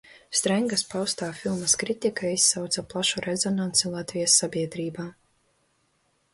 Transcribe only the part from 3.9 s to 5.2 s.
Latvijas sabiedrībā.